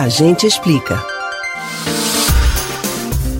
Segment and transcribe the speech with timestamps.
[0.00, 0.98] A gente explica.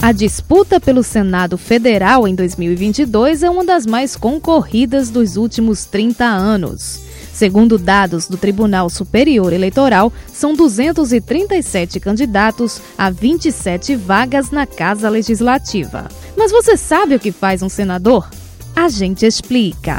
[0.02, 6.22] A disputa pelo Senado Federal em 2022 é uma das mais concorridas dos últimos 30
[6.22, 7.00] anos.
[7.32, 16.10] Segundo dados do Tribunal Superior Eleitoral, são 237 candidatos a 27 vagas na Casa Legislativa.
[16.36, 18.28] Mas você sabe o que faz um senador?
[18.76, 19.96] A gente explica.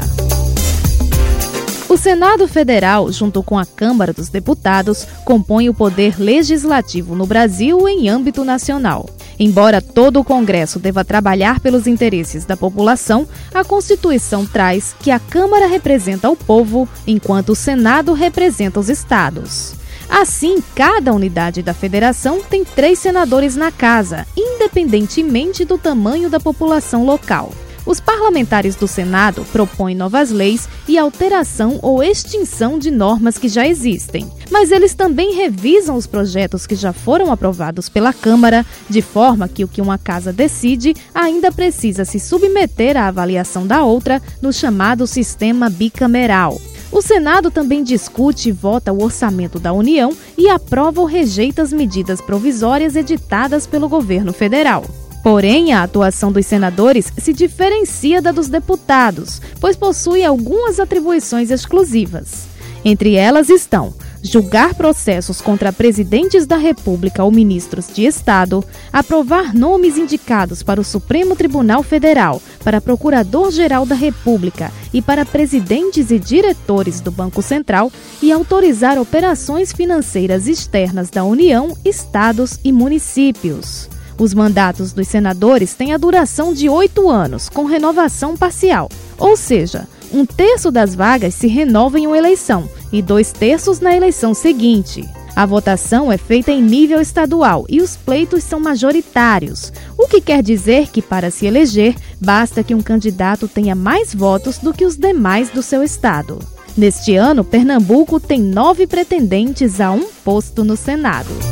[1.92, 7.86] O Senado Federal, junto com a Câmara dos Deputados, compõe o poder legislativo no Brasil
[7.86, 9.10] em âmbito nacional.
[9.38, 15.20] Embora todo o Congresso deva trabalhar pelos interesses da população, a Constituição traz que a
[15.20, 19.74] Câmara representa o povo, enquanto o Senado representa os estados.
[20.08, 27.04] Assim, cada unidade da federação tem três senadores na casa, independentemente do tamanho da população
[27.04, 27.52] local.
[27.84, 33.66] Os parlamentares do Senado propõem novas leis e alteração ou extinção de normas que já
[33.66, 34.30] existem.
[34.50, 39.64] Mas eles também revisam os projetos que já foram aprovados pela Câmara, de forma que
[39.64, 45.06] o que uma casa decide ainda precisa se submeter à avaliação da outra no chamado
[45.06, 46.60] sistema bicameral.
[46.92, 51.72] O Senado também discute e vota o orçamento da União e aprova ou rejeita as
[51.72, 54.84] medidas provisórias editadas pelo governo federal.
[55.22, 62.46] Porém, a atuação dos senadores se diferencia da dos deputados, pois possui algumas atribuições exclusivas.
[62.84, 69.98] Entre elas estão julgar processos contra presidentes da República ou ministros de Estado, aprovar nomes
[69.98, 77.00] indicados para o Supremo Tribunal Federal, para Procurador-Geral da República e para presidentes e diretores
[77.00, 77.90] do Banco Central
[78.22, 83.88] e autorizar operações financeiras externas da União, estados e municípios.
[84.22, 89.88] Os mandatos dos senadores têm a duração de oito anos, com renovação parcial, ou seja,
[90.12, 95.04] um terço das vagas se renova em uma eleição e dois terços na eleição seguinte.
[95.34, 100.40] A votação é feita em nível estadual e os pleitos são majoritários, o que quer
[100.40, 104.96] dizer que, para se eleger, basta que um candidato tenha mais votos do que os
[104.96, 106.38] demais do seu estado.
[106.76, 111.51] Neste ano, Pernambuco tem nove pretendentes a um posto no Senado.